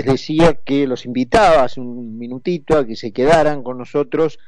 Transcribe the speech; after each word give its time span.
les 0.00 0.06
decía 0.06 0.54
que 0.54 0.86
los 0.86 1.04
invitaba 1.04 1.64
hace 1.64 1.78
un 1.78 2.16
minutito 2.16 2.78
a 2.78 2.86
que 2.86 2.96
se 2.96 3.12
quedaran 3.12 3.62
con 3.62 3.76
nosotros 3.76 4.38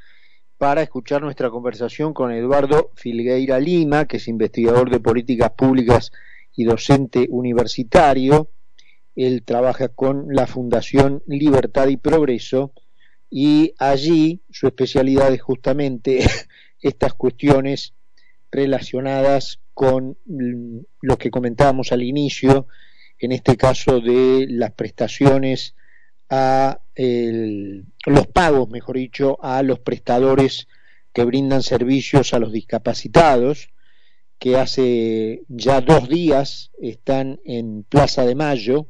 para 0.56 0.82
escuchar 0.82 1.20
nuestra 1.20 1.50
conversación 1.50 2.14
con 2.14 2.32
Eduardo 2.32 2.90
Filgueira 2.94 3.60
Lima, 3.60 4.06
que 4.06 4.16
es 4.16 4.28
investigador 4.28 4.90
de 4.90 5.00
políticas 5.00 5.50
públicas 5.50 6.10
y 6.56 6.64
docente 6.64 7.26
universitario. 7.28 8.48
Él 9.14 9.42
trabaja 9.44 9.88
con 9.88 10.28
la 10.30 10.46
Fundación 10.46 11.22
Libertad 11.26 11.88
y 11.88 11.98
Progreso 11.98 12.72
y 13.28 13.74
allí 13.78 14.40
su 14.50 14.66
especialidad 14.66 15.34
es 15.34 15.42
justamente 15.42 16.20
estas 16.80 17.12
cuestiones 17.12 17.92
relacionadas 18.50 19.58
con 19.74 20.16
lo 21.02 21.18
que 21.18 21.30
comentábamos 21.30 21.92
al 21.92 22.02
inicio, 22.02 22.68
en 23.22 23.32
este 23.32 23.56
caso 23.56 24.00
de 24.00 24.46
las 24.48 24.72
prestaciones 24.72 25.76
a 26.28 26.80
los 26.96 28.26
pagos, 28.26 28.68
mejor 28.68 28.96
dicho, 28.96 29.38
a 29.42 29.62
los 29.62 29.78
prestadores 29.78 30.66
que 31.12 31.24
brindan 31.24 31.62
servicios 31.62 32.34
a 32.34 32.40
los 32.40 32.52
discapacitados, 32.52 33.70
que 34.40 34.56
hace 34.56 35.42
ya 35.46 35.80
dos 35.80 36.08
días 36.08 36.72
están 36.80 37.38
en 37.44 37.84
Plaza 37.84 38.26
de 38.26 38.34
Mayo. 38.34 38.88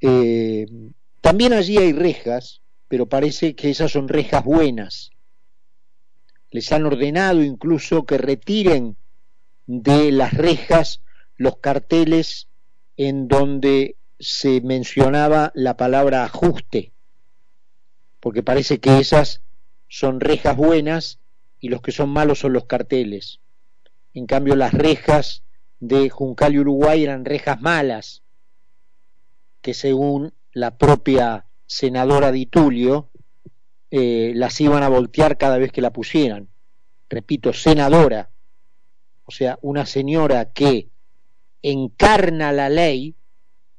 Eh, 0.00 0.66
también 1.20 1.52
allí 1.52 1.78
hay 1.78 1.92
rejas, 1.92 2.60
pero 2.88 3.06
parece 3.06 3.54
que 3.54 3.70
esas 3.70 3.92
son 3.92 4.08
rejas 4.08 4.42
buenas. 4.42 5.12
Les 6.50 6.72
han 6.72 6.86
ordenado 6.86 7.42
incluso 7.42 8.04
que 8.04 8.18
retiren 8.18 8.96
de 9.66 10.10
las 10.10 10.34
rejas 10.34 11.02
los 11.36 11.58
carteles 11.58 12.48
en 12.96 13.28
donde 13.28 13.96
se 14.18 14.60
mencionaba 14.60 15.52
la 15.54 15.76
palabra 15.76 16.24
ajuste, 16.24 16.92
porque 18.20 18.42
parece 18.42 18.78
que 18.80 18.98
esas 18.98 19.42
son 19.88 20.20
rejas 20.20 20.56
buenas 20.56 21.20
y 21.60 21.68
los 21.68 21.82
que 21.82 21.92
son 21.92 22.10
malos 22.10 22.38
son 22.38 22.52
los 22.52 22.66
carteles. 22.66 23.40
En 24.12 24.26
cambio, 24.26 24.54
las 24.54 24.72
rejas 24.72 25.42
de 25.80 26.08
Juncal 26.08 26.54
y 26.54 26.60
Uruguay 26.60 27.02
eran 27.02 27.24
rejas 27.24 27.60
malas, 27.60 28.22
que 29.60 29.74
según 29.74 30.32
la 30.52 30.76
propia 30.78 31.46
senadora 31.66 32.30
Di 32.30 32.46
Tulio, 32.46 33.10
eh, 33.90 34.32
las 34.34 34.60
iban 34.60 34.82
a 34.82 34.88
voltear 34.88 35.36
cada 35.36 35.58
vez 35.58 35.72
que 35.72 35.80
la 35.80 35.92
pusieran. 35.92 36.48
Repito, 37.08 37.52
senadora, 37.52 38.30
o 39.24 39.30
sea, 39.30 39.58
una 39.62 39.86
señora 39.86 40.52
que 40.52 40.88
encarna 41.64 42.52
la 42.52 42.68
ley, 42.68 43.16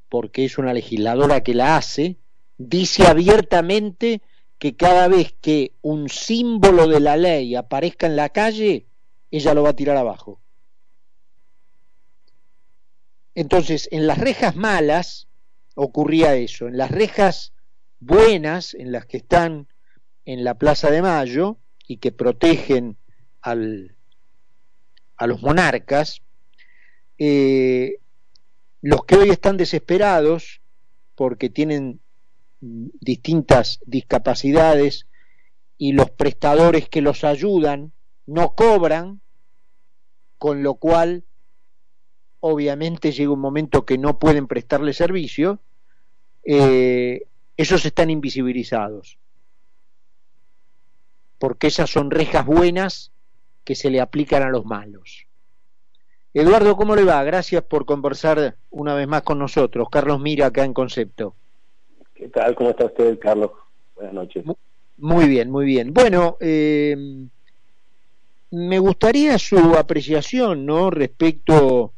porque 0.10 0.46
es 0.46 0.58
una 0.58 0.74
legisladora 0.74 1.44
que 1.44 1.54
la 1.54 1.78
hace, 1.78 2.18
dice 2.58 3.06
abiertamente 3.06 4.24
que 4.58 4.76
cada 4.76 5.08
vez 5.08 5.36
que 5.40 5.74
un 5.84 6.10
símbolo 6.10 6.88
de 6.88 7.00
la 7.00 7.16
ley 7.16 7.54
aparezca 7.56 8.08
en 8.08 8.16
la 8.16 8.30
calle, 8.30 8.88
ella 9.30 9.54
lo 9.54 9.62
va 9.62 9.70
a 9.70 9.76
tirar 9.76 9.98
abajo. 9.98 10.42
Entonces, 13.36 13.88
en 13.92 14.08
las 14.08 14.18
rejas 14.18 14.56
malas 14.56 15.28
ocurría 15.76 16.36
eso, 16.36 16.68
en 16.68 16.78
las 16.78 16.90
rejas 16.90 17.54
buenas, 18.00 18.74
en 18.74 18.92
las 18.92 19.06
que 19.06 19.18
están 19.18 19.68
en 20.24 20.44
la 20.44 20.56
Plaza 20.56 20.90
de 20.90 21.04
Mayo 21.04 21.60
y 21.88 21.98
que 21.98 22.12
protegen 22.12 22.98
al, 23.42 23.96
a 25.18 25.28
los 25.28 25.44
monarcas, 25.44 26.24
eh, 27.18 28.00
los 28.82 29.06
que 29.06 29.16
hoy 29.16 29.30
están 29.30 29.58
desesperados 29.58 30.62
porque 31.16 31.50
tienen 31.50 32.00
distintas 32.60 33.80
discapacidades 33.86 35.08
y 35.78 35.94
los 35.94 36.10
prestadores 36.10 36.90
que 36.90 37.02
los 37.02 37.24
ayudan 37.24 37.92
no 38.26 38.56
cobran, 38.56 39.22
con 40.38 40.64
lo 40.64 40.76
cual 40.76 41.24
obviamente 42.40 43.12
llega 43.12 43.32
un 43.32 43.40
momento 43.40 43.86
que 43.86 43.98
no 43.98 44.20
pueden 44.20 44.48
prestarle 44.48 44.94
servicio, 44.94 45.60
eh, 46.44 47.24
esos 47.58 47.86
están 47.86 48.10
invisibilizados, 48.10 49.18
porque 51.40 51.68
esas 51.68 51.90
son 51.90 52.12
rejas 52.12 52.46
buenas 52.46 53.12
que 53.64 53.76
se 53.76 53.90
le 53.90 54.00
aplican 54.00 54.44
a 54.44 54.50
los 54.50 54.66
malos. 54.66 55.28
Eduardo, 56.36 56.76
¿cómo 56.76 56.98
le 56.98 57.06
va? 57.06 57.24
Gracias 57.24 57.64
por 57.64 57.86
conversar 57.86 58.58
una 58.70 58.94
vez 58.94 59.08
más 59.08 59.22
con 59.22 59.40
nosotros. 59.40 59.88
Carlos 59.90 60.20
Mira, 60.20 60.48
acá 60.48 60.66
en 60.66 60.74
Concepto. 60.74 61.34
¿Qué 62.14 62.28
tal? 62.28 62.54
¿Cómo 62.56 62.72
está 62.72 62.88
usted, 62.88 63.18
Carlos? 63.20 63.52
Buenas 63.96 64.14
noches. 64.14 64.44
Muy 64.98 65.30
bien, 65.30 65.50
muy 65.50 65.66
bien. 65.66 65.94
Bueno, 65.94 66.36
eh, 66.42 67.26
me 68.52 68.80
gustaría 68.80 69.40
su 69.40 69.78
apreciación, 69.78 70.66
¿no? 70.66 70.92
Respecto 70.92 71.94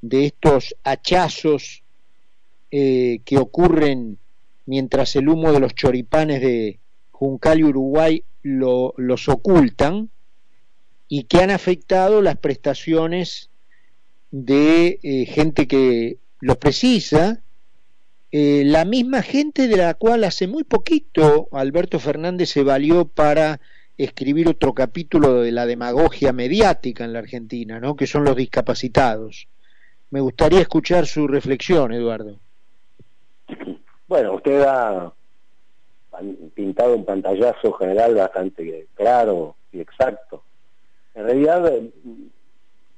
de 0.00 0.26
estos 0.26 0.76
hachazos 0.84 1.82
eh, 2.70 3.18
que 3.24 3.38
ocurren 3.38 4.18
mientras 4.66 5.16
el 5.16 5.28
humo 5.28 5.50
de 5.50 5.58
los 5.58 5.74
choripanes 5.74 6.40
de 6.42 6.78
Juncal 7.10 7.58
y 7.58 7.64
Uruguay 7.64 8.22
lo, 8.44 8.94
los 8.98 9.28
ocultan 9.28 10.10
y 11.08 11.24
que 11.24 11.38
han 11.38 11.50
afectado 11.50 12.22
las 12.22 12.36
prestaciones 12.36 13.49
de 14.30 14.98
eh, 15.02 15.26
gente 15.26 15.66
que 15.66 16.18
lo 16.40 16.58
precisa, 16.58 17.40
eh, 18.32 18.62
la 18.64 18.84
misma 18.84 19.22
gente 19.22 19.66
de 19.66 19.76
la 19.76 19.94
cual 19.94 20.24
hace 20.24 20.46
muy 20.46 20.62
poquito 20.62 21.48
Alberto 21.52 21.98
Fernández 21.98 22.50
se 22.50 22.62
valió 22.62 23.06
para 23.06 23.60
escribir 23.98 24.48
otro 24.48 24.72
capítulo 24.72 25.42
de 25.42 25.52
la 25.52 25.66
demagogia 25.66 26.32
mediática 26.32 27.04
en 27.04 27.12
la 27.12 27.18
Argentina, 27.18 27.80
¿no? 27.80 27.96
que 27.96 28.06
son 28.06 28.24
los 28.24 28.36
discapacitados. 28.36 29.48
Me 30.10 30.20
gustaría 30.20 30.60
escuchar 30.60 31.06
su 31.06 31.26
reflexión, 31.28 31.92
Eduardo. 31.92 32.36
Bueno, 34.08 34.34
usted 34.34 34.62
ha 34.62 35.12
pintado 36.54 36.96
un 36.96 37.04
pantallazo 37.04 37.72
general 37.72 38.14
bastante 38.14 38.86
claro 38.94 39.56
y 39.72 39.80
exacto. 39.80 40.42
En 41.14 41.24
realidad, 41.24 41.72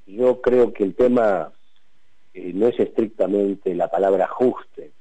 yo 0.05 0.41
creo 0.41 0.73
que 0.73 0.83
el 0.83 0.95
tema 0.95 1.53
eh, 2.33 2.51
no 2.53 2.67
es 2.67 2.79
estrictamente 2.79 3.73
la 3.75 3.89
palabra 3.89 4.25
ajuste. 4.25 4.91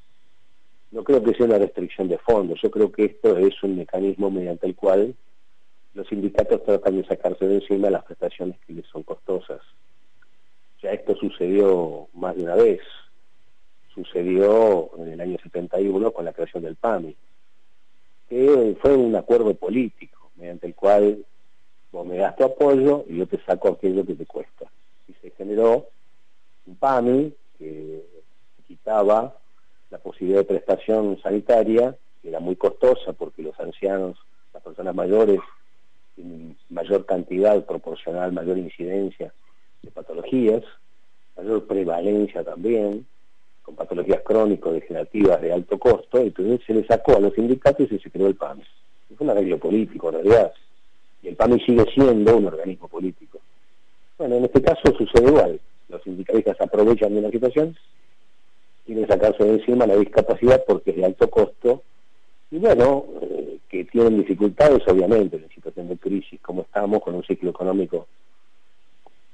No 0.90 1.02
creo 1.04 1.22
que 1.22 1.34
sea 1.34 1.46
una 1.46 1.58
restricción 1.58 2.08
de 2.08 2.18
fondos. 2.18 2.60
Yo 2.62 2.70
creo 2.70 2.92
que 2.92 3.06
esto 3.06 3.36
es 3.36 3.62
un 3.62 3.76
mecanismo 3.76 4.30
mediante 4.30 4.66
el 4.66 4.76
cual 4.76 5.14
los 5.94 6.06
sindicatos 6.08 6.62
tratan 6.64 7.00
de 7.00 7.06
sacarse 7.06 7.46
de 7.46 7.56
encima 7.56 7.90
las 7.90 8.04
prestaciones 8.04 8.58
que 8.66 8.74
les 8.74 8.86
son 8.86 9.02
costosas. 9.02 9.60
Ya 10.82 10.90
esto 10.92 11.16
sucedió 11.16 12.08
más 12.14 12.36
de 12.36 12.44
una 12.44 12.56
vez. 12.56 12.80
Sucedió 13.94 14.90
en 14.98 15.12
el 15.12 15.20
año 15.20 15.38
71 15.42 16.12
con 16.12 16.24
la 16.24 16.32
creación 16.32 16.62
del 16.62 16.76
PAMI, 16.76 17.14
que 18.28 18.76
fue 18.80 18.96
un 18.96 19.14
acuerdo 19.16 19.54
político 19.54 20.30
mediante 20.36 20.66
el 20.66 20.74
cual 20.74 21.24
vos 21.90 22.06
me 22.06 22.16
das 22.16 22.34
tu 22.36 22.44
apoyo 22.44 23.04
y 23.08 23.18
yo 23.18 23.26
te 23.26 23.38
saco 23.44 23.68
aquello 23.68 24.04
que 24.06 24.14
te 24.14 24.24
cuesta 24.24 24.70
se 25.20 25.30
generó 25.30 25.88
un 26.66 26.76
PAMI 26.76 27.32
que 27.58 28.04
quitaba 28.66 29.36
la 29.90 29.98
posibilidad 29.98 30.40
de 30.40 30.46
prestación 30.46 31.20
sanitaria, 31.22 31.96
que 32.20 32.28
era 32.28 32.40
muy 32.40 32.56
costosa 32.56 33.12
porque 33.12 33.42
los 33.42 33.58
ancianos, 33.60 34.18
las 34.54 34.62
personas 34.62 34.94
mayores, 34.94 35.40
tienen 36.14 36.56
mayor 36.70 37.06
cantidad 37.06 37.64
proporcional, 37.64 38.32
mayor 38.32 38.58
incidencia 38.58 39.32
de 39.82 39.90
patologías, 39.90 40.62
mayor 41.36 41.66
prevalencia 41.66 42.44
también, 42.44 43.06
con 43.62 43.76
patologías 43.76 44.22
crónico-degenerativas 44.22 45.40
de 45.40 45.52
alto 45.52 45.78
costo, 45.78 46.18
entonces 46.18 46.60
se 46.66 46.74
le 46.74 46.86
sacó 46.86 47.16
a 47.16 47.20
los 47.20 47.34
sindicatos 47.34 47.90
y 47.90 47.98
se 47.98 48.10
creó 48.10 48.26
el 48.26 48.34
PAMI. 48.34 48.62
Fue 49.16 49.24
un 49.24 49.30
arreglo 49.30 49.58
político 49.58 50.08
en 50.08 50.14
realidad, 50.14 50.52
y 51.22 51.28
el 51.28 51.36
PAMI 51.36 51.60
sigue 51.60 51.84
siendo 51.92 52.36
un 52.36 52.46
organismo 52.46 52.88
político. 52.88 53.40
Bueno, 54.22 54.36
en 54.36 54.44
este 54.44 54.62
caso 54.62 54.82
sucede 54.96 55.26
igual. 55.26 55.60
Los 55.88 56.00
sindicalistas 56.04 56.60
aprovechan 56.60 57.12
de 57.12 57.22
la 57.22 57.30
situación, 57.32 57.76
quieren 58.86 59.08
sacarse 59.08 59.42
de 59.42 59.54
encima 59.54 59.84
la 59.84 59.96
discapacidad 59.96 60.62
porque 60.64 60.92
es 60.92 60.96
de 60.98 61.06
alto 61.06 61.28
costo, 61.28 61.82
y 62.52 62.58
bueno, 62.58 63.04
eh, 63.20 63.58
que 63.68 63.84
tienen 63.86 64.18
dificultades 64.18 64.86
obviamente 64.86 65.38
en 65.38 65.48
situación 65.48 65.88
de 65.88 65.96
crisis, 65.96 66.40
como 66.40 66.62
estamos 66.62 67.02
con 67.02 67.16
un 67.16 67.24
ciclo 67.24 67.50
económico 67.50 68.06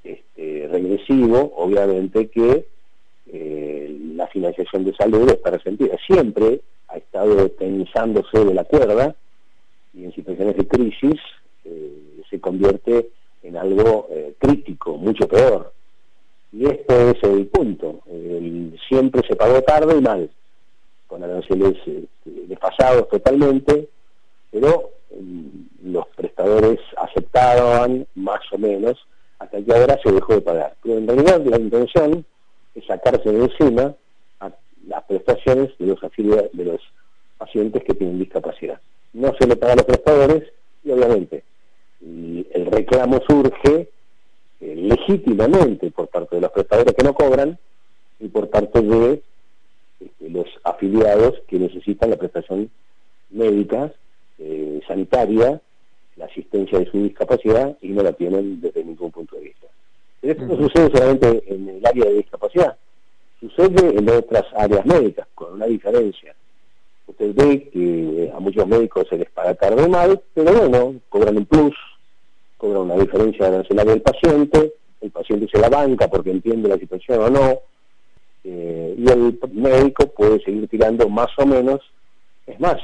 este, 0.03 0.67
regresivo, 0.71 1.53
obviamente 1.57 2.27
que 2.29 2.65
eh, 3.31 3.95
la 4.15 4.25
financiación 4.25 4.85
de 4.85 4.95
salud 4.95 5.29
está 5.29 5.51
resentida. 5.51 5.97
Siempre 6.07 6.61
ha 6.87 6.97
estado 6.97 7.47
tensándose 7.51 8.43
de 8.43 8.55
la 8.55 8.63
cuerda 8.63 9.15
y 9.93 10.05
en 10.05 10.15
situaciones 10.15 10.57
de 10.57 10.67
crisis 10.67 11.21
eh, 11.63 12.23
se 12.27 12.39
convierte 12.39 13.11
en 13.43 13.57
algo 13.57 14.07
eh, 14.11 14.35
crítico, 14.39 14.97
mucho 14.97 15.27
peor. 15.27 15.73
Y 16.51 16.65
esto 16.65 17.11
es 17.11 17.23
el 17.23 17.47
punto. 17.47 18.01
siempre 18.87 19.21
se 19.27 19.35
pagó 19.35 19.61
tarde 19.61 19.97
y 19.97 20.01
mal, 20.01 20.29
con 21.07 21.23
aranceles 21.23 21.77
este, 21.77 22.09
desfasados 22.23 23.07
totalmente, 23.09 23.87
pero 24.51 24.91
mm, 25.15 25.91
los 25.91 26.07
prestadores 26.15 26.79
aceptaban 26.97 28.07
más 28.15 28.41
o 28.51 28.57
menos 28.57 28.97
hasta 29.37 29.61
que 29.61 29.73
ahora 29.73 29.97
se 30.03 30.11
dejó 30.11 30.33
de 30.33 30.41
pagar. 30.41 30.75
Pero 30.83 30.97
en 30.97 31.07
realidad 31.07 31.41
la 31.45 31.57
intención 31.57 32.25
es 32.75 32.85
sacarse 32.85 33.31
de 33.31 33.43
encima 33.43 33.95
a 34.39 34.51
las 34.87 35.03
prestaciones 35.03 35.69
de 35.77 35.87
los, 35.87 35.99
de 36.01 36.65
los 36.65 36.81
pacientes 37.37 37.83
que 37.83 37.93
tienen 37.93 38.19
discapacidad. 38.19 38.79
No 39.13 39.33
se 39.39 39.47
le 39.47 39.55
paga 39.55 39.73
a 39.73 39.75
los 39.77 39.85
prestadores 39.85 40.43
y 40.83 40.91
obviamente 40.91 41.43
el 42.01 42.65
reclamo 42.71 43.19
surge 43.27 43.89
eh, 44.61 44.75
legítimamente 44.75 45.91
por 45.91 46.07
parte 46.07 46.35
de 46.35 46.41
los 46.41 46.51
prestadores 46.51 46.93
que 46.93 47.03
no 47.03 47.13
cobran 47.13 47.57
y 48.19 48.27
por 48.27 48.49
parte 48.49 48.81
de 48.81 49.21
este, 49.99 50.29
los 50.29 50.47
afiliados 50.63 51.35
que 51.47 51.59
necesitan 51.59 52.09
la 52.09 52.17
prestación 52.17 52.69
médica, 53.29 53.93
eh, 54.37 54.81
sanitaria, 54.87 55.61
la 56.15 56.25
asistencia 56.25 56.79
de 56.79 56.91
su 56.91 57.03
discapacidad 57.03 57.77
y 57.81 57.89
no 57.89 58.03
la 58.03 58.13
tienen 58.13 58.59
desde 58.59 58.83
ningún 58.83 59.11
punto 59.11 59.37
de 59.37 59.43
vista. 59.43 59.67
Pero 60.19 60.33
esto 60.33 60.45
no 60.45 60.57
sucede 60.57 60.91
solamente 60.91 61.43
en 61.47 61.69
el 61.69 61.85
área 61.85 62.05
de 62.05 62.15
discapacidad, 62.15 62.77
sucede 63.39 63.97
en 63.97 64.09
otras 64.09 64.45
áreas 64.53 64.85
médicas, 64.85 65.27
con 65.35 65.53
una 65.53 65.65
diferencia. 65.67 66.35
Usted 67.07 67.33
ve 67.33 67.69
que 67.69 68.31
a 68.35 68.39
muchos 68.39 68.67
médicos 68.67 69.07
se 69.09 69.17
les 69.17 69.29
paga 69.29 69.55
tarde 69.55 69.87
mal, 69.87 70.21
pero 70.33 70.51
bueno, 70.53 70.95
cobran 71.07 71.37
un 71.37 71.45
plus, 71.45 71.75
cobran 72.59 72.83
una 72.83 72.95
diferencia 72.95 73.49
la 73.49 73.85
del 73.85 74.01
paciente, 74.01 74.73
el 74.99 75.11
paciente 75.11 75.47
se 75.51 75.59
la 75.59 75.69
banca 75.69 76.09
porque 76.09 76.29
entiende 76.29 76.67
la 76.67 76.77
situación 76.77 77.21
o 77.21 77.29
no, 77.29 77.59
eh, 78.43 78.95
y 78.97 79.09
el 79.09 79.39
médico 79.53 80.07
puede 80.07 80.43
seguir 80.43 80.67
tirando 80.67 81.07
más 81.07 81.29
o 81.37 81.45
menos. 81.45 81.79
Es 82.45 82.59
más, 82.59 82.77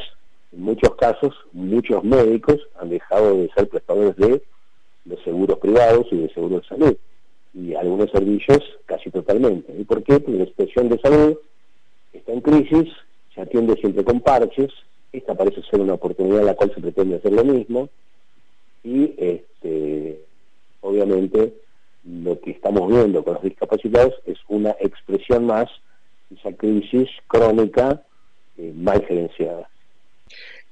en 0.54 0.62
muchos 0.62 0.96
casos, 0.96 1.36
muchos 1.52 2.04
médicos 2.06 2.58
han 2.80 2.90
dejado 2.90 3.36
de 3.36 3.50
ser 3.54 3.68
prestadores 3.68 4.16
de 4.16 4.42
los 5.04 5.22
seguros 5.24 5.60
privados 5.60 6.08
y 6.12 6.18
de 6.20 6.34
seguros 6.34 6.62
de 6.62 6.68
salud, 6.68 6.98
y 7.54 7.76
algunos 7.76 8.10
servicios 8.12 8.60
casi 8.86 9.12
totalmente. 9.12 9.74
¿Y 9.78 9.84
por 9.84 10.04
qué? 10.04 10.20
Porque 10.22 10.40
la 10.40 10.46
situación 10.46 10.88
de 10.88 11.00
salud 11.00 11.38
está 12.14 12.32
en 12.32 12.42
crisis, 12.42 12.94
se 13.34 13.42
atiende 13.42 13.76
siempre 13.76 14.06
con 14.06 14.22
parches, 14.22 14.72
esta 15.12 15.36
parece 15.36 15.62
ser 15.64 15.82
una 15.82 15.96
oportunidad 15.96 16.40
en 16.40 16.46
la 16.46 16.56
cual 16.56 16.74
se 16.74 16.82
pretende 16.82 17.18
hacer 17.18 17.34
lo 17.34 17.44
mismo, 17.44 17.90
y 18.86 19.16
este, 19.18 20.22
obviamente 20.82 21.54
lo 22.04 22.40
que 22.40 22.52
estamos 22.52 22.88
viendo 22.88 23.24
con 23.24 23.34
los 23.34 23.44
discapacitados 23.44 24.14
es 24.28 24.38
una 24.48 24.76
expresión 24.80 25.48
más 25.48 25.68
de 26.30 26.38
esa 26.38 26.56
crisis 26.56 27.10
crónica 27.28 28.04
eh, 28.58 28.72
mal 28.76 29.04
gerenciada. 29.08 29.68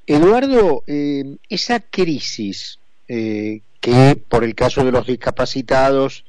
Eduardo, 0.05 0.83
eh, 0.85 1.37
esa 1.49 1.79
crisis 1.79 2.77
eh, 3.07 3.61
que 3.81 4.15
por 4.29 4.43
el 4.43 4.53
caso 4.53 4.85
de 4.85 4.91
los 4.91 5.07
discapacitados 5.07 6.23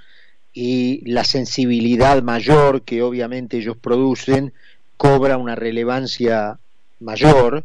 y 0.55 1.03
la 1.05 1.25
sensibilidad 1.25 2.23
mayor 2.23 2.83
que 2.83 3.03
obviamente 3.03 3.59
ellos 3.59 3.77
producen 3.77 4.55
cobra 4.97 5.37
una 5.37 5.55
relevancia 5.55 6.59
mayor, 7.01 7.65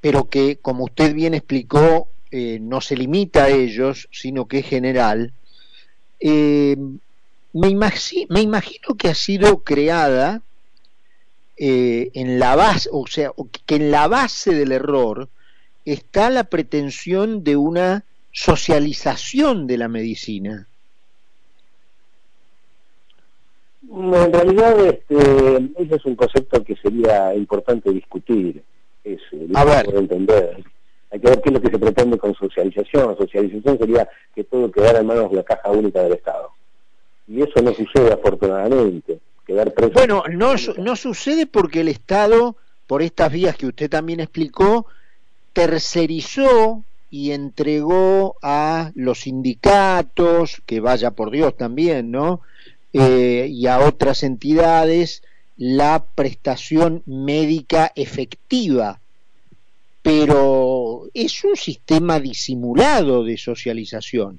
pero 0.00 0.28
que 0.28 0.56
como 0.56 0.84
usted 0.84 1.14
bien 1.14 1.34
explicó 1.34 2.08
no 2.32 2.80
se 2.80 2.96
limita 2.96 3.44
a 3.44 3.48
ellos, 3.50 4.08
sino 4.12 4.46
que 4.46 4.58
es 4.58 4.66
general, 4.66 5.32
eh, 6.20 6.76
me, 7.52 7.68
imagino 7.68 8.94
que 8.96 9.08
ha 9.08 9.14
sido 9.14 9.64
creada 9.64 10.42
eh, 11.56 12.10
en 12.14 12.38
la 12.38 12.54
base, 12.56 12.88
o 12.92 13.06
sea, 13.06 13.32
que 13.66 13.76
en 13.76 13.90
la 13.90 14.06
base 14.06 14.54
del 14.54 14.72
error 14.72 15.28
está 15.84 16.30
la 16.30 16.44
pretensión 16.44 17.42
de 17.42 17.56
una 17.56 18.04
socialización 18.32 19.66
de 19.66 19.78
la 19.78 19.88
medicina. 19.88 20.68
En 23.92 24.32
realidad, 24.32 24.86
este, 24.86 25.72
ese 25.78 25.96
es 25.96 26.04
un 26.04 26.14
concepto 26.14 26.62
que 26.62 26.76
sería 26.76 27.34
importante 27.34 27.90
discutir, 27.90 28.62
es, 29.02 29.20
a 29.54 29.64
ver. 29.64 29.92
entender. 29.92 30.62
Hay 31.10 31.20
que 31.20 31.28
ver 31.28 31.40
qué 31.40 31.48
es 31.48 31.54
lo 31.54 31.60
que 31.60 31.70
se 31.70 31.78
pretende 31.78 32.18
con 32.18 32.34
socialización. 32.34 33.16
Socialización 33.16 33.78
sería 33.78 34.08
que 34.34 34.44
todo 34.44 34.70
quedara 34.70 35.00
en 35.00 35.06
manos 35.06 35.30
de 35.30 35.36
la 35.36 35.42
caja 35.42 35.70
única 35.70 36.02
del 36.02 36.12
Estado. 36.12 36.50
Y 37.26 37.42
eso 37.42 37.60
no 37.62 37.72
sucede 37.74 38.12
afortunadamente. 38.12 39.18
Quedar 39.46 39.72
preso 39.72 39.92
bueno, 39.94 40.22
no, 40.30 40.54
no 40.78 40.96
sucede 40.96 41.46
porque 41.46 41.80
el 41.80 41.88
Estado, 41.88 42.56
por 42.86 43.02
estas 43.02 43.32
vías 43.32 43.56
que 43.56 43.66
usted 43.66 43.90
también 43.90 44.20
explicó, 44.20 44.86
tercerizó 45.52 46.84
y 47.10 47.32
entregó 47.32 48.36
a 48.40 48.92
los 48.94 49.20
sindicatos, 49.20 50.62
que 50.64 50.78
vaya 50.78 51.10
por 51.10 51.32
Dios 51.32 51.56
también, 51.56 52.12
¿no? 52.12 52.40
Eh, 52.92 53.48
y 53.50 53.66
a 53.66 53.80
otras 53.80 54.22
entidades 54.22 55.22
la 55.56 56.04
prestación 56.14 57.02
médica 57.06 57.92
efectiva 57.94 59.00
pero 60.02 61.02
es 61.12 61.44
un 61.44 61.56
sistema 61.56 62.18
disimulado 62.18 63.24
de 63.24 63.36
socialización. 63.36 64.38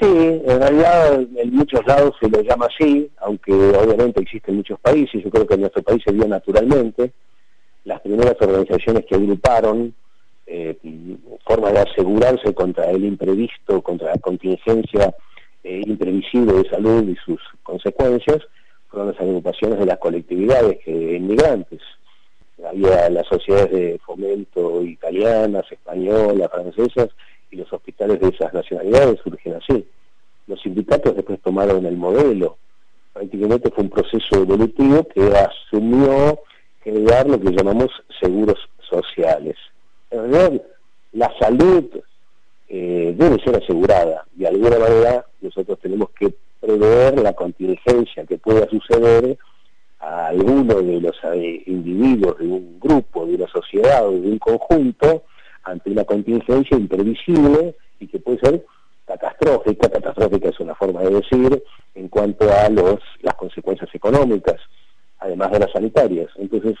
Sí, 0.00 0.08
en 0.08 0.60
realidad 0.60 1.20
en 1.36 1.54
muchos 1.54 1.86
lados 1.86 2.14
se 2.20 2.28
lo 2.28 2.40
llama 2.40 2.66
así, 2.66 3.08
aunque 3.18 3.52
obviamente 3.52 4.22
existen 4.22 4.56
muchos 4.56 4.80
países, 4.80 5.22
yo 5.22 5.30
creo 5.30 5.46
que 5.46 5.54
en 5.54 5.60
nuestro 5.60 5.82
país 5.82 6.02
se 6.04 6.12
dio 6.12 6.26
naturalmente. 6.26 7.12
Las 7.84 8.00
primeras 8.00 8.36
organizaciones 8.40 9.04
que 9.06 9.14
agruparon 9.14 9.94
eh, 10.46 10.76
formas 11.46 11.72
de 11.72 11.80
asegurarse 11.80 12.54
contra 12.54 12.90
el 12.90 13.04
imprevisto, 13.04 13.82
contra 13.82 14.12
la 14.12 14.18
contingencia 14.18 15.14
eh, 15.62 15.82
imprevisible 15.86 16.54
de 16.54 16.68
salud 16.68 17.08
y 17.08 17.16
sus 17.16 17.40
consecuencias, 17.62 18.38
fueron 18.88 19.12
las 19.12 19.20
agrupaciones 19.20 19.78
de 19.78 19.86
las 19.86 19.98
colectividades 19.98 20.78
inmigrantes 20.86 21.80
había 22.64 23.08
las 23.10 23.26
sociedades 23.26 23.70
de 23.70 24.00
fomento 24.04 24.82
italianas, 24.82 25.64
españolas, 25.70 26.50
francesas, 26.50 27.08
y 27.50 27.56
los 27.56 27.72
hospitales 27.72 28.20
de 28.20 28.28
esas 28.28 28.52
nacionalidades 28.52 29.20
surgen 29.22 29.54
así. 29.54 29.86
Los 30.46 30.60
sindicatos 30.60 31.14
después 31.14 31.40
tomaron 31.40 31.84
el 31.86 31.96
modelo. 31.96 32.56
Prácticamente 33.12 33.70
fue 33.70 33.84
un 33.84 33.90
proceso 33.90 34.36
evolutivo 34.36 35.06
que 35.08 35.20
asumió 35.20 36.40
crear 36.82 37.28
lo 37.28 37.38
que 37.38 37.50
llamamos 37.50 37.90
seguros 38.20 38.58
sociales. 38.88 39.56
En 40.10 40.30
realidad, 40.30 40.62
la 41.12 41.32
salud 41.38 41.84
eh, 42.68 43.14
debe 43.16 43.42
ser 43.44 43.62
asegurada. 43.62 44.24
De 44.32 44.48
alguna 44.48 44.78
manera, 44.78 45.26
nosotros 45.40 45.78
tenemos 45.80 46.10
que 46.10 46.34
prever 46.60 47.18
la 47.20 47.34
contingencia 47.34 48.24
que 48.24 48.38
pueda 48.38 48.66
suceder 48.68 49.36
a 50.12 50.26
alguno 50.26 50.82
de 50.82 51.00
los 51.00 51.16
eh, 51.32 51.62
individuos 51.66 52.38
de 52.38 52.46
un 52.46 52.78
grupo, 52.78 53.24
de 53.24 53.36
una 53.36 53.48
sociedad 53.48 54.06
o 54.06 54.12
de 54.12 54.28
un 54.28 54.38
conjunto 54.38 55.22
ante 55.64 55.90
una 55.90 56.04
contingencia 56.04 56.76
imprevisible 56.76 57.74
y 57.98 58.06
que 58.08 58.18
puede 58.18 58.38
ser 58.40 58.66
catastrófica, 59.06 59.88
catastrófica 59.88 60.50
es 60.50 60.60
una 60.60 60.74
forma 60.74 61.00
de 61.00 61.10
decir, 61.10 61.62
en 61.94 62.08
cuanto 62.08 62.46
a 62.52 62.68
los, 62.68 63.00
las 63.22 63.34
consecuencias 63.36 63.88
económicas, 63.94 64.56
además 65.18 65.50
de 65.52 65.60
las 65.60 65.72
sanitarias. 65.72 66.28
Entonces, 66.36 66.74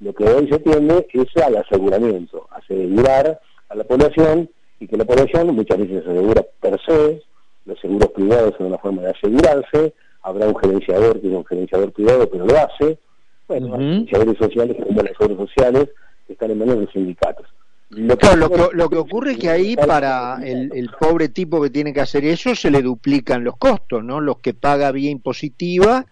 lo 0.00 0.14
que 0.14 0.24
hoy 0.24 0.48
se 0.50 0.58
tiende 0.58 1.06
es 1.12 1.42
al 1.42 1.56
aseguramiento, 1.56 2.48
asegurar 2.52 3.38
a 3.68 3.74
la 3.74 3.84
población 3.84 4.48
y 4.80 4.86
que 4.86 4.96
la 4.96 5.04
población 5.04 5.54
muchas 5.54 5.76
veces 5.76 6.04
se 6.04 6.10
asegura 6.10 6.42
per 6.60 6.80
se, 6.86 7.22
los 7.66 7.78
seguros 7.80 8.08
privados 8.12 8.54
son 8.56 8.68
una 8.68 8.78
forma 8.78 9.02
de 9.02 9.10
asegurarse, 9.10 9.92
habrá 10.28 10.46
un 10.46 10.56
gerenciador 10.56 11.20
que 11.20 11.28
es 11.28 11.34
un 11.34 11.44
gerenciador 11.46 11.92
privado, 11.92 12.28
pero 12.30 12.46
lo 12.46 12.56
hace. 12.56 12.98
Bueno, 13.46 13.68
los 13.68 13.78
gerenciadores 13.78 14.38
sociales, 14.38 14.76
como 14.84 15.02
las 15.02 15.20
obras 15.20 15.38
sociales, 15.38 15.88
están 16.28 16.50
en 16.50 16.58
manos 16.58 16.74
de 16.76 16.80
los 16.82 16.92
sindicatos. 16.92 17.46
Lo 17.90 18.18
que, 18.18 18.26
lo, 18.74 18.90
que, 18.90 18.98
ocurre 18.98 19.32
es 19.32 19.38
que 19.38 19.48
ahí 19.48 19.74
para 19.74 20.38
el, 20.44 20.90
pobre 21.00 21.30
tipo 21.30 21.62
que 21.62 21.70
tiene 21.70 21.94
que 21.94 22.02
hacer 22.02 22.22
eso 22.26 22.54
se 22.54 22.70
le 22.70 22.82
duplican 22.82 23.44
los 23.44 23.56
costos, 23.56 24.04
¿no? 24.04 24.20
Los 24.20 24.40
que 24.40 24.52
paga 24.52 24.92
vía 24.92 25.10
impositiva 25.10 26.04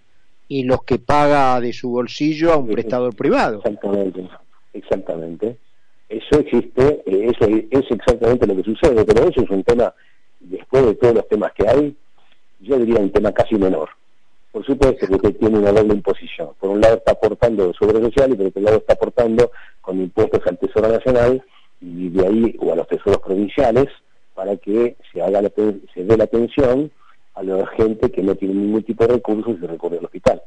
y 0.49 0.64
los 0.64 0.85
que 0.85 0.99
paga 0.99 1.61
de 1.61 1.75
su 1.75 1.90
bolsillo 1.90 2.54
a 2.54 2.56
un 2.56 2.68
prestador 2.68 3.14
privado. 3.14 3.58
Exactamente, 3.58 4.26
exactamente. 4.73 5.58
Eso 6.08 6.40
existe, 6.40 7.02
eh, 7.04 7.30
eso 7.30 7.44
es 7.44 7.90
exactamente 7.90 8.46
lo 8.46 8.56
que 8.56 8.62
sucede, 8.62 9.04
pero 9.04 9.28
eso 9.28 9.42
es 9.42 9.50
un 9.50 9.62
tema, 9.62 9.92
después 10.40 10.87
de 10.87 10.94
todos 10.94 11.14
los 11.16 11.28
temas 11.28 11.52
que 11.52 11.68
hay, 11.68 11.96
yo 12.61 12.78
diría 12.78 13.00
un 13.00 13.11
tema 13.11 13.32
casi 13.32 13.56
menor. 13.56 13.90
Por 14.56 14.64
supuesto 14.64 15.06
que 15.06 15.16
usted 15.16 15.36
tiene 15.36 15.58
una 15.58 15.70
doble 15.70 15.92
imposición. 15.92 16.48
Por 16.58 16.70
un 16.70 16.80
lado 16.80 16.96
está 16.96 17.12
aportando 17.12 17.75
sobre 17.75 18.00
social 18.00 18.32
y 18.32 18.36
por 18.36 18.46
otro 18.46 18.62
lado 18.62 18.76
está 18.78 18.94
aportando 18.94 19.50
con 19.82 20.00
impuestos 20.00 20.40
al 20.46 20.56
Tesoro 20.56 20.88
Nacional 20.88 21.44
y 21.82 22.08
de 22.08 22.26
ahí 22.26 22.56
o 22.60 22.72
a 22.72 22.76
los 22.76 22.88
tesoros 22.88 23.18
provinciales 23.18 23.88
para 24.32 24.56
que 24.56 24.96
se 25.12 25.20
haga 25.20 25.42
se 25.92 26.04
dé 26.04 26.16
la 26.16 26.25
atención 26.25 26.90
a 27.34 27.42
la 27.42 27.66
gente 27.66 28.10
que 28.10 28.22
no 28.22 28.34
tiene 28.34 28.54
ningún 28.54 28.82
tipo 28.82 29.06
de 29.06 29.12
recursos 29.12 29.58
y 29.58 29.60
se 29.60 29.66
recurre 29.66 29.98
al 29.98 30.06
hospital. 30.06 30.42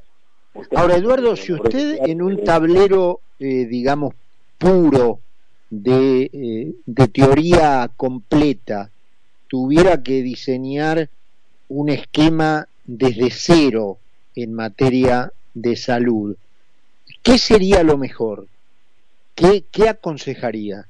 Ahora, 0.75 0.95
Eduardo, 0.95 1.35
si 1.35 1.53
usted 1.53 1.99
en 2.07 2.23
un 2.23 2.43
tablero 2.43 3.19
eh, 3.37 3.67
digamos, 3.67 4.15
puro 4.57 5.19
de, 5.69 6.31
eh, 6.33 6.73
de 6.83 7.07
teoría 7.09 7.91
completa, 7.95 8.89
tuviera 9.47 10.01
que 10.01 10.23
diseñar 10.23 11.09
un 11.67 11.89
esquema 11.89 12.67
desde 12.89 13.29
cero 13.29 13.99
en 14.35 14.53
materia 14.53 15.31
de 15.53 15.75
salud, 15.75 16.35
¿qué 17.21 17.37
sería 17.37 17.83
lo 17.83 17.97
mejor? 17.97 18.47
¿Qué, 19.35 19.63
qué 19.71 19.89
aconsejaría? 19.89 20.87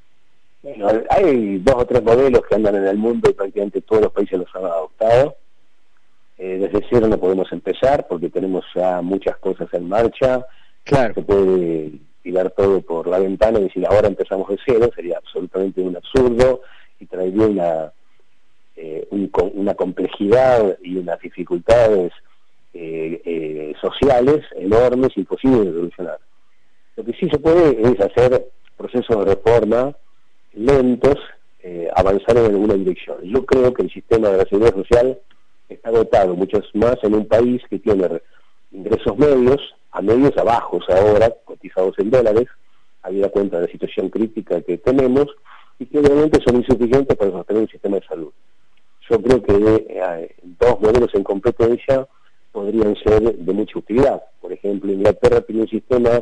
Bueno, 0.64 0.88
hay 1.10 1.58
dos 1.58 1.76
o 1.76 1.86
tres 1.86 2.02
modelos 2.02 2.42
que 2.48 2.56
andan 2.56 2.76
en 2.76 2.88
el 2.88 2.98
mundo 2.98 3.30
y 3.30 3.34
prácticamente 3.34 3.82
todos 3.82 4.04
los 4.04 4.14
países 4.14 4.40
los 4.40 4.56
han 4.56 4.64
adoptado. 4.64 5.36
Eh, 6.38 6.58
desde 6.60 6.88
cero 6.90 7.08
no 7.08 7.20
podemos 7.20 7.52
empezar 7.52 8.08
porque 8.08 8.30
tenemos 8.30 8.64
ya 8.74 9.02
muchas 9.02 9.38
cosas 9.38 9.68
en 9.74 9.90
marcha. 9.90 10.46
Claro. 10.86 11.14
Se 11.14 11.22
puede 11.22 11.92
tirar 12.24 12.52
todo 12.52 12.80
por 12.82 13.08
la 13.08 13.20
ventana 13.20 13.60
y 13.60 13.64
decir 13.64 13.86
ahora 13.86 14.08
empezamos 14.08 14.48
de 14.48 14.58
cero, 14.66 14.90
sería 14.96 15.18
absolutamente 15.18 15.82
un 15.82 15.98
absurdo 15.98 16.62
y 16.98 17.06
traería 17.08 17.46
una, 17.46 17.92
eh, 18.82 19.08
una 19.12 19.74
complejidad 19.74 20.78
y 20.82 20.96
unas 20.96 21.20
dificultades 21.20 22.14
eh, 22.74 23.22
eh, 23.26 23.74
sociales 23.82 24.46
enormes, 24.56 25.10
imposibles 25.18 25.66
de 25.66 25.74
solucionar. 25.74 26.20
Lo 26.96 27.04
que 27.04 27.12
sí 27.14 27.30
se 27.30 27.40
puede 27.40 27.82
es 27.82 28.00
hacer 28.00 28.46
procesos 28.78 29.20
de 29.20 29.36
reforma 29.36 29.94
lentos, 30.54 31.18
avanzar 31.94 32.38
en 32.38 32.46
alguna 32.46 32.76
dirección. 32.76 33.18
Yo 33.24 33.46
creo 33.46 33.74
que 33.74 33.84
el 33.84 33.92
sistema 33.92 34.30
de 34.30 34.38
la 34.38 34.46
seguridad 34.46 34.76
social 34.76 35.20
está 35.68 35.92
dotado 35.92 36.34
mucho 36.36 36.62
más 36.74 36.96
en 37.04 37.16
un 37.16 37.28
país 37.28 37.62
que 37.70 37.80
tiene 37.80 38.22
ingresos 38.72 39.18
medios, 39.18 39.76
a 39.92 40.02
medios 40.02 40.38
a 40.38 40.44
bajos 40.44 40.86
ahora, 40.90 41.30
cotizados 41.44 42.00
en 42.00 42.12
dólares, 42.12 42.48
habida 43.02 43.30
cuenta 43.30 43.58
de 43.58 43.66
la 43.66 43.72
situación 43.72 44.10
crítica 44.10 44.62
que 44.62 44.78
tenemos, 44.78 45.28
y 45.80 45.86
que 45.86 46.00
obviamente 46.00 46.40
son 46.46 46.58
insuficientes 46.58 47.18
para 47.18 47.32
sostener 47.32 47.64
un 47.64 47.70
sistema 47.70 47.98
de 47.98 48.08
salud. 48.08 48.32
Yo 49.10 49.22
creo 49.22 49.42
que 49.42 49.86
eh, 49.90 50.36
dos 50.60 50.80
modelos 50.80 51.14
en 51.16 51.24
competencia 51.24 52.08
podrían 52.52 52.96
ser 52.98 53.22
de 53.22 53.54
mucha 53.54 53.80
utilidad. 53.80 54.24
Por 54.40 54.54
ejemplo, 54.54 54.92
Inglaterra 54.92 55.42
tiene 55.42 55.64
un 55.64 55.68
sistema 55.68 56.22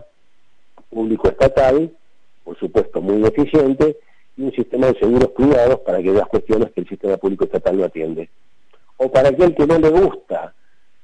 público 0.89 1.27
estatal, 1.27 1.91
por 2.44 2.58
supuesto 2.58 3.01
muy 3.01 3.25
eficiente, 3.25 3.98
y 4.38 4.44
un 4.44 4.51
sistema 4.53 4.88
de 4.88 5.00
seguros 5.00 5.29
privados 5.29 5.79
para 5.82 5.98
aquellas 5.98 6.27
cuestiones 6.27 6.72
que 6.72 6.82
el 6.82 6.88
sistema 6.88 7.17
público 7.17 7.46
estatal 7.46 7.77
no 7.77 7.86
atiende. 7.86 8.29
O 8.98 9.12
para 9.12 9.29
aquel 9.29 9.53
que 9.53 9.67
no 9.67 9.77
le 9.79 9.89
gusta 9.89 10.53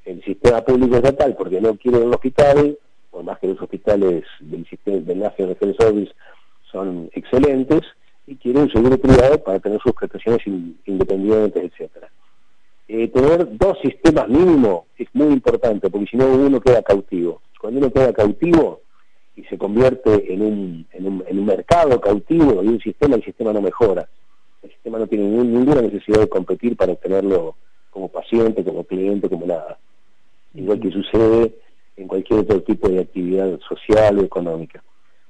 el 0.06 0.24
sistema 0.24 0.62
público 0.62 0.96
estatal 0.96 1.36
porque 1.36 1.60
no 1.60 1.76
quiere 1.76 1.98
un 1.98 2.14
hospital, 2.14 2.78
por 3.12 3.24
más 3.24 3.40
que 3.40 3.48
los 3.48 3.62
hospitales 3.62 4.24
del 4.40 4.66
sistema 4.68 4.98
del 4.98 5.20
National 5.20 5.58
Health 5.60 5.82
Service 5.82 6.12
son 6.72 7.10
excelentes, 7.14 7.82
y 8.26 8.36
quiere 8.36 8.62
un 8.62 8.72
seguro 8.72 8.98
privado 8.98 9.44
para 9.44 9.60
tener 9.60 9.80
sus 9.82 9.94
prestaciones 9.94 10.42
independientes, 10.86 11.64
etcétera. 11.64 12.10
Eh, 12.88 13.08
tener 13.10 13.58
dos 13.58 13.78
sistemas 13.82 14.28
mínimos 14.28 14.84
es 14.98 15.08
muy 15.14 15.34
importante, 15.34 15.90
porque 15.90 16.08
si 16.08 16.18
no 16.18 16.28
uno 16.28 16.60
queda 16.62 16.82
cautivo. 16.82 17.42
Cuando 17.60 17.80
uno 17.80 17.92
queda 17.92 18.14
cautivo, 18.14 18.82
y 19.36 19.44
se 19.46 19.58
convierte 19.58 20.32
en 20.34 20.42
un, 20.42 20.88
en 20.92 21.08
un, 21.08 21.24
en 21.28 21.40
un 21.40 21.46
mercado 21.46 22.00
cautivo 22.00 22.64
y 22.64 22.68
un 22.68 22.80
sistema, 22.80 23.16
el 23.16 23.24
sistema 23.24 23.52
no 23.52 23.62
mejora. 23.62 24.08
El 24.62 24.72
sistema 24.72 25.00
no 25.00 25.08
tiene 25.08 25.26
ninguna 25.26 25.82
necesidad 25.82 26.20
de 26.20 26.30
competir 26.30 26.78
para 26.78 26.94
obtenerlo 26.94 27.56
como 27.90 28.10
paciente, 28.10 28.64
como 28.64 28.84
cliente, 28.84 29.30
como 29.30 29.46
nada. 29.46 29.78
Igual 30.54 30.80
que 30.80 30.92
sucede 30.92 31.56
en 31.98 32.08
cualquier 32.08 32.42
otro 32.42 32.62
tipo 32.62 32.90
de 32.90 33.02
actividad 33.02 33.60
social 33.68 34.20
o 34.20 34.24
económica. 34.24 34.84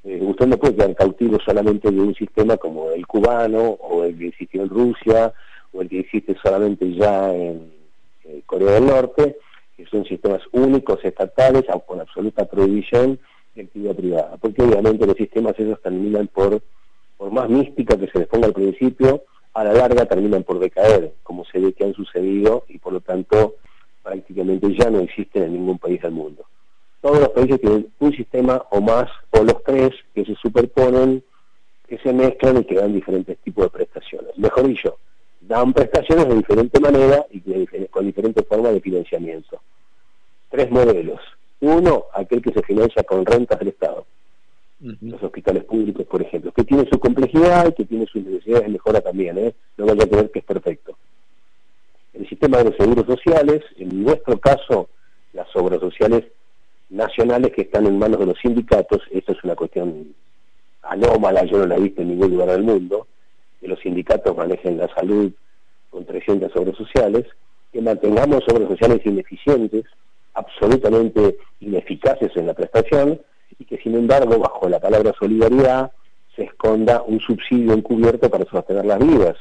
Eh, 0.04 0.20
usted 0.22 0.48
no 0.48 0.58
puede 0.58 0.76
quedar 0.76 0.96
cautivo 0.96 1.40
solamente 1.46 1.90
de 1.90 2.00
un 2.00 2.14
sistema 2.16 2.58
como 2.58 2.92
el 2.92 3.08
cubano 3.08 3.62
o 3.62 4.04
el 4.04 4.18
que 4.18 4.28
existió 4.28 4.64
en 4.64 4.70
Rusia 4.70 5.34
o 5.72 5.82
el 5.82 5.90
que 5.90 6.00
existe 6.00 6.36
solamente 6.44 6.94
ya 6.94 7.34
en 7.34 7.72
eh, 8.26 8.42
Corea 8.46 8.74
del 8.74 8.88
Norte, 8.88 9.38
que 9.78 9.86
son 9.86 10.06
sistemas 10.06 10.42
únicos, 10.52 11.04
estatales, 11.04 11.66
con 11.88 12.00
absoluta 12.00 12.46
prohibición 12.46 13.20
actividad 13.62 13.96
privada, 13.96 14.38
porque 14.38 14.64
obviamente 14.64 15.06
los 15.06 15.16
sistemas 15.16 15.54
esos 15.58 15.82
terminan 15.82 16.28
por, 16.28 16.62
por 17.18 17.32
más 17.32 17.50
mística 17.50 17.98
que 17.98 18.08
se 18.08 18.20
les 18.20 18.28
ponga 18.28 18.48
al 18.48 18.54
principio, 18.54 19.24
a 19.54 19.64
la 19.64 19.74
larga 19.74 20.06
terminan 20.06 20.44
por 20.44 20.60
decaer, 20.60 21.14
como 21.22 21.46
se 21.46 21.60
ve 21.60 21.74
que 21.74 21.86
han 21.86 21.94
sucedido 21.94 22.66
y 22.68 22.80
por 22.80 22.94
lo 22.94 23.02
tanto 23.02 23.56
prácticamente 24.02 24.74
ya 24.76 24.90
no 24.90 25.00
existen 25.00 25.44
en 25.44 25.54
ningún 25.54 25.78
país 25.78 26.02
del 26.02 26.12
mundo. 26.12 26.46
Todos 27.04 27.20
los 27.20 27.30
países 27.32 27.60
tienen 27.60 27.92
un 28.00 28.16
sistema 28.16 28.64
o 28.72 28.80
más, 28.80 29.12
o 29.32 29.44
los 29.44 29.62
tres, 29.66 29.90
que 30.16 30.24
se 30.24 30.36
superponen, 30.36 31.22
que 31.86 31.98
se 31.98 32.14
mezclan 32.14 32.60
y 32.60 32.64
que 32.64 32.76
dan 32.76 32.94
diferentes 32.94 33.38
tipos 33.40 33.66
de 33.66 33.72
prestaciones. 33.72 34.38
Mejor 34.38 34.70
dicho, 34.70 34.96
dan 35.42 35.74
prestaciones 35.74 36.30
de 36.30 36.36
diferente 36.36 36.80
manera 36.80 37.26
y 37.30 37.42
con 37.88 38.06
diferentes 38.06 38.48
formas 38.48 38.72
de 38.72 38.80
financiamiento. 38.80 39.60
Tres 40.50 40.72
modelos. 40.72 41.20
Uno, 41.60 42.06
aquel 42.14 42.42
que 42.42 42.54
se 42.54 42.64
financia 42.64 43.04
con 43.04 43.26
rentas 43.26 43.60
del 43.60 43.68
Estado. 43.68 44.06
Los 44.80 45.22
hospitales 45.22 45.66
públicos, 45.66 46.06
por 46.06 46.22
ejemplo, 46.22 46.54
que 46.54 46.64
tiene 46.64 46.88
su 46.90 46.98
complejidad 47.00 47.68
y 47.68 47.74
que 47.74 47.84
tiene 47.84 48.06
sus 48.06 48.24
necesidades 48.24 48.68
de 48.68 48.72
mejora 48.72 49.02
también, 49.02 49.38
¿eh? 49.40 49.54
No 49.76 49.88
vaya 49.88 50.06
a 50.06 50.08
creer 50.08 50.32
que 50.32 50.40
es 50.40 50.46
perfecto. 50.46 50.98
El 52.14 52.30
sistema 52.30 52.60
de 52.60 52.70
los 52.70 52.78
seguros 52.78 53.06
sociales, 53.06 53.62
en 53.76 54.06
nuestro 54.06 54.40
caso, 54.40 54.88
las 55.34 55.54
obras 55.58 55.82
sociales 55.82 56.24
nacionales 56.90 57.52
que 57.54 57.64
están 57.64 57.86
en 57.88 57.98
manos 57.98 58.20
de 58.20 58.28
los 58.28 58.40
sindicatos, 58.40 59.02
esto 59.12 59.32
es 59.32 59.44
una 59.44 59.56
cuestión 59.56 60.14
anómala, 60.84 61.44
yo 61.46 61.58
no 61.58 61.66
la 61.66 61.76
he 61.76 61.82
visto 61.82 62.02
en 62.02 62.10
ningún 62.10 62.32
lugar 62.32 62.50
del 62.50 62.64
mundo, 62.64 63.08
que 63.60 63.68
los 63.68 63.80
sindicatos 63.80 64.36
manejen 64.36 64.78
la 64.78 64.94
salud 64.94 65.32
con 65.90 66.06
300 66.06 66.56
obras 66.56 66.76
sociales, 66.76 67.26
que 67.72 67.82
mantengamos 67.82 68.44
obras 68.50 68.70
sociales 68.70 69.02
ineficientes, 69.06 69.86
absolutamente 70.34 71.38
ineficaces 71.60 72.36
en 72.36 72.48
la 72.48 72.54
prestación 72.54 73.22
y 73.60 73.66
que 73.66 73.78
sin 73.78 73.96
embargo 73.96 74.40
bajo 74.40 74.68
la 74.68 74.80
palabra 74.80 75.14
solidaridad 75.18 75.92
se 76.36 76.44
esconda 76.44 77.04
un 77.04 77.20
subsidio 77.20 77.74
encubierto 77.74 78.30
para 78.30 78.46
sostener 78.46 78.86
las 78.86 79.00
vidas. 79.00 79.38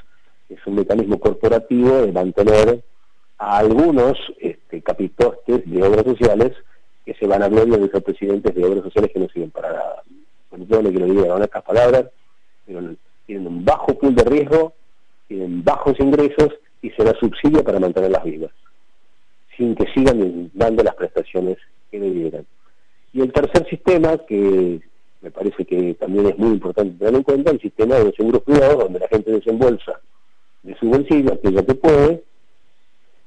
Es 0.48 0.58
un 0.66 0.74
mecanismo 0.74 1.18
corporativo 1.18 2.02
de 2.02 2.12
mantener 2.12 2.84
a 3.38 3.58
algunos 3.58 4.18
este, 4.38 4.82
capitostes 4.82 5.62
de 5.64 5.82
obras 5.82 6.04
sociales 6.04 6.52
que 7.04 7.14
se 7.14 7.26
van 7.26 7.42
a 7.42 7.48
gloria 7.48 7.78
de 7.78 7.88
ser 7.88 8.02
presidentes 8.02 8.54
de 8.54 8.64
obras 8.64 8.84
sociales 8.84 9.10
que 9.12 9.20
no 9.20 9.28
sirven 9.28 9.50
para 9.50 9.72
nada. 9.72 10.02
Perdónenme 10.50 10.92
que 10.92 10.98
lo 11.00 11.06
diga 11.06 11.34
con 11.34 11.42
estas 11.42 11.62
palabras, 11.64 12.04
pero 12.66 12.94
tienen 13.26 13.46
un 13.46 13.64
bajo 13.64 13.98
pool 13.98 14.14
de 14.14 14.24
riesgo, 14.24 14.74
tienen 15.28 15.64
bajos 15.64 15.98
ingresos 15.98 16.50
y 16.82 16.90
se 16.90 17.04
da 17.04 17.14
subsidio 17.18 17.64
para 17.64 17.80
mantener 17.80 18.10
las 18.10 18.24
vidas 18.24 18.50
sin 19.56 19.74
que 19.74 19.86
sigan 19.92 20.50
dando 20.54 20.82
las 20.82 20.94
prestaciones 20.94 21.58
que 21.90 22.00
debieran. 22.00 22.46
Y 23.12 23.20
el 23.20 23.32
tercer 23.32 23.68
sistema, 23.68 24.16
que 24.18 24.80
me 25.20 25.30
parece 25.30 25.64
que 25.64 25.94
también 25.94 26.26
es 26.26 26.38
muy 26.38 26.52
importante 26.52 26.98
tener 26.98 27.14
en 27.14 27.22
cuenta, 27.22 27.50
el 27.50 27.60
sistema 27.60 27.96
de 27.96 28.06
los 28.06 28.14
seguros 28.14 28.42
privados, 28.42 28.78
donde 28.78 28.98
la 28.98 29.08
gente 29.08 29.30
desembolsa 29.30 30.00
de 30.62 30.76
su 30.76 30.86
bolsillo 30.86 31.34
aquello 31.34 31.66
que 31.66 31.74
puede 31.74 32.22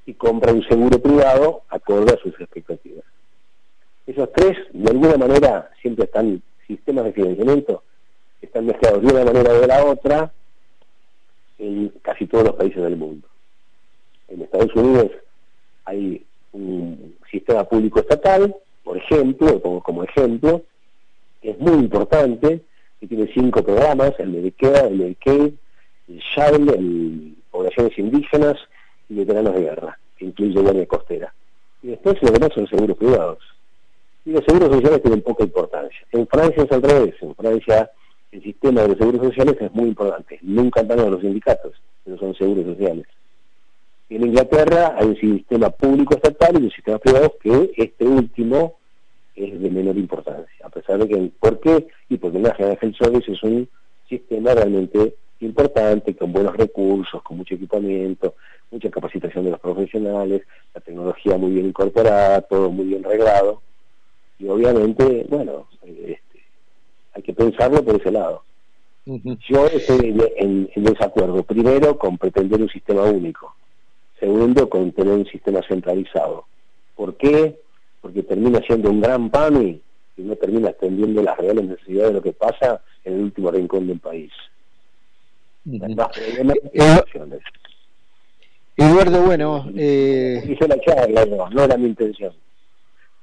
y 0.06 0.14
compra 0.14 0.54
un 0.54 0.64
seguro 0.68 1.00
privado 1.00 1.62
acorde 1.70 2.14
a 2.14 2.18
sus 2.18 2.40
expectativas. 2.40 3.04
Esos 4.08 4.32
tres, 4.34 4.58
de 4.72 4.92
alguna 4.92 5.18
manera, 5.18 5.72
siempre 5.82 6.06
están, 6.06 6.42
sistemas 6.68 7.06
de 7.06 7.14
financiamiento, 7.14 7.84
están 8.42 8.66
mezclados 8.66 9.02
de 9.02 9.08
una 9.08 9.26
manera 9.26 9.52
o 9.52 9.60
de 9.62 9.68
la 9.68 9.86
otra 9.86 10.32
en 11.58 11.90
casi 12.02 12.28
todos 12.28 12.46
los 12.46 12.56
países 12.56 12.82
del 12.82 12.98
mundo. 12.98 13.28
En 14.28 14.42
Estados 14.42 14.74
Unidos 14.76 15.12
hay 15.86 16.26
un 16.54 17.16
sistema 17.30 17.64
público 17.64 18.00
estatal, 18.00 18.56
por 18.84 18.98
ejemplo, 18.98 19.60
pongo 19.62 19.82
como 19.82 20.04
ejemplo, 20.04 20.62
que 21.42 21.52
es 21.52 21.60
muy 21.60 21.74
importante, 21.74 22.62
que 23.00 23.08
tiene 23.08 23.30
cinco 23.34 23.64
programas, 23.64 24.14
el 24.20 24.30
Medicare, 24.30 24.88
el 24.88 24.96
Medicaid, 24.96 25.54
el 26.08 26.20
Child, 26.34 26.70
el 26.72 27.36
poblaciones 27.52 27.98
indígenas 27.98 28.58
y 29.10 29.16
veteranos 29.16 29.54
de 29.54 29.62
guerra, 29.62 30.00
que 30.18 30.26
incluye 30.26 30.60
Guardia 30.60 30.86
Costera. 30.86 31.34
Y 31.82 31.88
después 31.88 32.22
lo 32.22 32.32
demás 32.32 32.50
son 32.54 32.68
seguros 32.68 32.98
privados. 32.98 33.55
Y 34.26 34.32
los 34.32 34.44
seguros 34.46 34.70
sociales 34.76 35.02
tienen 35.02 35.22
poca 35.22 35.44
importancia. 35.44 36.00
En 36.12 36.28
Francia 36.28 36.64
es 36.64 36.72
al 36.72 36.82
revés, 36.82 37.16
en 37.22 37.36
Francia 37.36 37.92
el 38.32 38.44
sistema 38.44 38.82
de 38.82 38.90
los 38.90 38.98
seguros 38.98 39.22
sociales 39.28 39.56
es 39.62 39.74
muy 39.74 39.90
importante. 39.90 40.40
Nunca 40.42 40.82
han 40.82 40.92
a 40.92 40.96
los 40.96 41.22
sindicatos, 41.22 41.74
pero 42.04 42.18
son 42.18 42.36
seguros 42.36 42.66
sociales. 42.66 43.06
En 44.10 44.24
Inglaterra 44.24 44.96
hay 44.98 45.08
un 45.08 45.16
sistema 45.16 45.70
público 45.70 46.16
estatal 46.16 46.56
y 46.60 46.66
un 46.66 46.72
sistema 46.72 47.00
privado 47.00 47.36
que 47.42 47.72
este 47.78 48.06
último 48.06 48.76
es 49.36 49.60
de 49.60 49.70
menor 49.70 49.98
importancia, 49.98 50.66
a 50.66 50.70
pesar 50.70 51.00
de 51.00 51.08
que, 51.08 51.32
¿por 51.40 51.60
qué? 51.60 51.88
Y 52.10 52.18
porque 52.18 52.38
General 52.38 52.78
Health 52.82 52.96
Service 52.98 53.32
es 53.32 53.44
un 53.44 53.68
sistema 54.08 54.54
realmente 54.54 55.16
importante, 55.40 56.16
con 56.16 56.32
buenos 56.32 56.56
recursos, 56.56 57.22
con 57.22 57.38
mucho 57.38 57.56
equipamiento, 57.56 58.36
mucha 58.72 58.90
capacitación 58.90 59.46
de 59.46 59.52
los 59.52 59.60
profesionales, 59.60 60.44
la 60.74 60.82
tecnología 60.82 61.38
muy 61.38 61.52
bien 61.52 61.68
incorporada, 61.68 62.42
todo 62.42 62.70
muy 62.72 62.86
bien 62.86 63.04
reglado, 63.04 63.62
y 64.38 64.48
obviamente, 64.48 65.26
bueno, 65.30 65.68
este, 65.84 66.44
hay 67.14 67.22
pensarlo 67.22 67.84
por 67.84 67.96
ese 67.96 68.12
lado. 68.12 68.44
Yo 69.06 69.68
estoy 69.68 70.18
en, 70.38 70.70
desacuerdo, 70.76 71.44
primero, 71.44 71.98
con 71.98 72.18
pretender 72.18 72.62
un 72.62 72.70
sistema 72.70 73.04
único, 73.04 73.56
segundo, 74.20 74.68
con 74.68 74.92
tener 74.92 75.14
un 75.14 75.26
sistema 75.28 75.62
centralizado. 75.68 76.46
¿Por 76.96 77.16
qué? 77.16 77.60
Porque 78.02 78.24
termina 78.24 78.60
siendo 78.66 78.90
un 78.90 79.02
gran 79.02 79.30
PAMI 79.30 79.80
y 80.18 80.22
no 80.22 80.36
termina 80.36 80.70
extendiendo 80.70 81.22
las 81.22 81.38
reales 81.38 81.66
necesidades 81.66 82.10
de 82.10 82.14
lo 82.14 82.22
que 82.22 82.34
pasa 82.34 82.82
en 83.04 83.14
el 83.14 83.22
último 83.22 83.52
rincón 83.52 83.88
del 83.88 84.00
país. 84.00 84.32
Eduardo, 88.78 89.22
bueno... 89.22 89.70
Eh... 89.76 90.44
Hice 90.48 90.68
la 90.68 90.80
charla, 90.80 91.26
no, 91.26 91.50
no 91.50 91.64
era 91.64 91.78
mi 91.78 91.88
intención. 91.88 92.34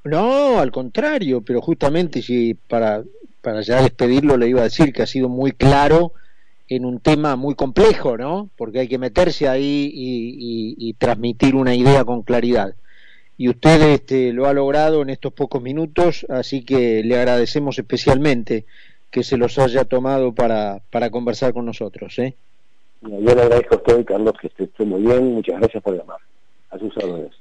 No, 0.04 0.58
al 0.58 0.72
contrario, 0.72 1.42
pero 1.42 1.60
justamente 1.60 2.22
si 2.22 2.54
para, 2.54 3.04
para 3.40 3.62
ya 3.62 3.82
despedirlo 3.82 4.36
le 4.36 4.48
iba 4.48 4.60
a 4.60 4.64
decir 4.64 4.92
que 4.92 5.02
ha 5.02 5.06
sido 5.06 5.28
muy 5.28 5.52
claro 5.52 6.12
en 6.68 6.84
un 6.84 7.00
tema 7.00 7.36
muy 7.36 7.54
complejo, 7.54 8.16
¿no? 8.16 8.48
Porque 8.56 8.80
hay 8.80 8.88
que 8.88 8.98
meterse 8.98 9.48
ahí 9.48 9.90
y, 9.92 10.92
transmitir 10.94 11.54
una 11.54 11.74
idea 11.74 12.04
con 12.04 12.22
claridad. 12.22 12.74
Y 13.36 13.48
usted 13.48 13.82
este, 13.92 14.32
lo 14.32 14.46
ha 14.46 14.52
logrado 14.52 15.02
en 15.02 15.10
estos 15.10 15.32
pocos 15.32 15.60
minutos, 15.62 16.26
así 16.28 16.64
que 16.64 17.02
le 17.02 17.16
agradecemos 17.16 17.78
especialmente 17.78 18.64
que 19.10 19.24
se 19.24 19.36
los 19.36 19.58
haya 19.58 19.84
tomado 19.84 20.32
para, 20.32 20.80
para 20.90 21.10
conversar 21.10 21.52
con 21.52 21.66
nosotros. 21.66 22.18
¿eh? 22.18 22.34
Yo 23.02 23.34
le 23.34 23.42
agradezco 23.42 23.74
a 23.74 23.78
usted, 23.78 24.04
Carlos, 24.04 24.34
que 24.40 24.46
esté 24.46 24.84
muy 24.84 25.02
bien. 25.02 25.34
Muchas 25.34 25.58
gracias 25.58 25.82
por 25.82 25.96
llamar. 25.96 26.18
A 26.70 26.78
sus 26.78 26.96
órdenes. 26.96 27.32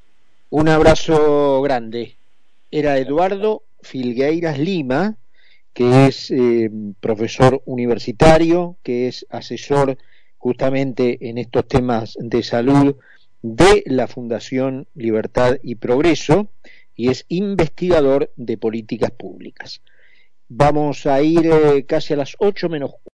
Un 0.50 0.68
abrazo 0.68 1.62
grande 1.62 2.16
era 2.72 2.98
Eduardo 2.98 3.64
Filgueiras 3.82 4.58
Lima, 4.58 5.18
que 5.74 6.08
es 6.08 6.32
eh, 6.32 6.70
profesor 7.00 7.62
universitario, 7.66 8.78
que 8.84 9.08
es 9.08 9.26
asesor 9.30 9.98
justamente 10.38 11.30
en 11.30 11.38
estos 11.38 11.68
temas 11.68 12.18
de 12.20 12.44
salud 12.44 12.96
de 13.42 13.84
la 13.86 14.08
Fundación 14.08 14.88
Libertad 14.96 15.58
y 15.62 15.76
Progreso 15.76 16.50
y 16.96 17.10
es 17.10 17.26
investigador 17.30 18.32
de 18.36 18.58
políticas 18.58 19.12
públicas. 19.12 19.82
Vamos 20.48 21.06
a 21.06 21.22
ir 21.22 21.46
eh, 21.46 21.86
casi 21.86 22.14
a 22.14 22.18
las 22.18 22.36
ocho 22.40 22.70
menos 22.70 22.92